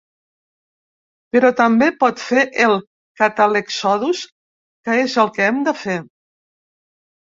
[1.37, 2.75] Però també pot fer el
[3.23, 4.27] ‘Catalexodus’,
[4.85, 6.03] que és el que hem de fer.